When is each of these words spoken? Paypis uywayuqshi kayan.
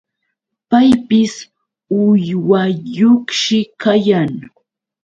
Paypis 0.69 1.33
uywayuqshi 1.99 3.59
kayan. 3.81 4.31